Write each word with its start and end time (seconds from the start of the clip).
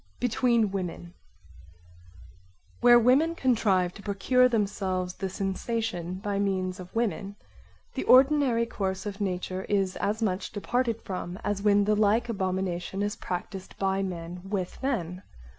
Between 0.19 0.71
women 0.71 1.13
Where 2.79 2.97
women 2.97 3.35
contrive 3.35 3.93
to 3.93 4.01
procure 4.01 4.49
themselves 4.49 5.13
the 5.13 5.29
sensation 5.29 6.15
by 6.15 6.39
means 6.39 6.79
of 6.79 6.95
women, 6.95 7.35
the 7.93 8.05
ordinary 8.05 8.65
course 8.65 9.05
of 9.05 9.21
nature 9.21 9.63
is 9.69 9.97
as 9.97 10.23
much 10.23 10.53
departed 10.53 11.03
from 11.03 11.37
as 11.43 11.61
when 11.61 11.85
the 11.85 11.93
like 11.95 12.29
abomination 12.29 13.03
is 13.03 13.15
practised 13.15 13.77
by 13.77 14.01
men 14.01 14.41
with 14.43 14.81
men. 14.81 15.21